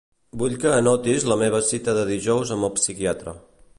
Vull 0.43 0.55
que 0.61 0.71
anotis 0.77 1.27
la 1.31 1.37
meva 1.41 1.61
cita 1.67 1.95
de 1.99 2.07
dijous 2.13 2.55
amb 2.57 2.69
el 2.71 2.75
psiquiatre. 2.79 3.37